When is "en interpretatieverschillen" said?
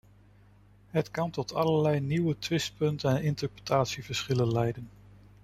3.15-4.51